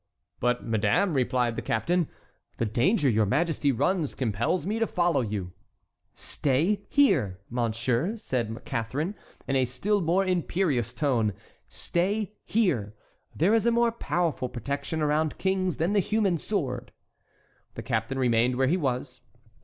"But, 0.39 0.63
madame," 0.63 1.13
replied 1.13 1.55
the 1.55 1.61
captain, 1.61 2.09
"the 2.57 2.65
danger 2.65 3.07
your 3.07 3.27
majesty 3.27 3.71
runs 3.71 4.15
compels 4.15 4.65
me 4.65 4.79
to 4.79 4.87
follow 4.87 5.21
you." 5.21 5.53
"Stay 6.15 6.81
here, 6.89 7.39
monsieur," 7.51 8.17
said 8.17 8.59
Catharine, 8.65 9.13
in 9.47 9.55
a 9.55 9.65
still 9.65 10.01
more 10.01 10.25
imperious 10.25 10.91
tone, 10.95 11.33
"stay 11.67 12.33
here. 12.45 12.95
There 13.35 13.53
is 13.53 13.67
a 13.67 13.71
more 13.71 13.91
powerful 13.91 14.49
protection 14.49 15.03
around 15.03 15.37
kings 15.37 15.77
than 15.77 15.93
the 15.93 15.99
human 15.99 16.39
sword." 16.39 16.91
The 17.75 17.83
captain 17.83 18.17
remained 18.17 18.55
where 18.55 18.65
he 18.67 18.77
was. 18.77 19.21